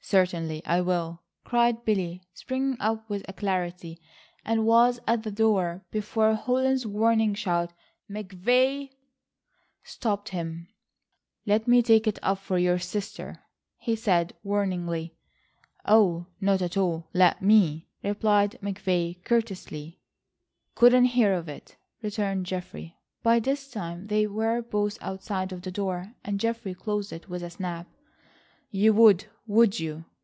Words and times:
"Certainly 0.00 0.64
I 0.64 0.80
will," 0.80 1.20
cried 1.44 1.84
Billy, 1.84 2.22
springing 2.32 2.78
up 2.80 3.10
with 3.10 3.26
alacrity, 3.28 4.00
and 4.42 4.64
was 4.64 4.98
at 5.06 5.22
the 5.22 5.30
door 5.30 5.84
before 5.90 6.34
Holland's 6.34 6.86
warning 6.86 7.34
shout 7.34 7.74
"McVay" 8.10 8.88
stopped 9.82 10.30
him. 10.30 10.66
"Let 11.44 11.68
me 11.68 11.82
take 11.82 12.06
it 12.06 12.18
up 12.22 12.38
for 12.38 12.56
your 12.56 12.78
sister," 12.78 13.42
he 13.76 13.94
said 13.94 14.34
warningly. 14.42 15.14
"Oh, 15.84 16.24
not 16.40 16.62
at 16.62 16.78
all. 16.78 17.08
Let 17.12 17.42
me," 17.42 17.88
replied 18.02 18.58
McVay 18.62 19.22
courteously. 19.26 20.00
"Couldn't 20.74 21.04
hear 21.16 21.34
of 21.34 21.50
it," 21.50 21.76
returned 22.00 22.46
Geoffrey. 22.46 22.96
By 23.22 23.40
this 23.40 23.70
time 23.70 24.06
they 24.06 24.26
were 24.26 24.62
both 24.62 24.96
outside 25.02 25.52
of 25.52 25.60
the 25.60 25.70
door, 25.72 26.14
and 26.24 26.40
Geoffrey 26.40 26.72
closed 26.72 27.12
it 27.12 27.28
with 27.28 27.42
a 27.42 27.50
snap. 27.50 27.86
"You 28.70 28.92
would, 28.92 29.24
would 29.46 29.80
you?" 29.80 30.04